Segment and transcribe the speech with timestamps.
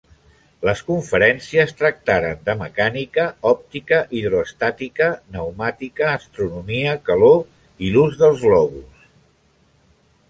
[0.67, 7.41] Les conferències tractaren de mecànica, òptica, hidroestàtica, pneumàtica, astronomia, calor
[7.89, 9.09] i l'ús dels globus.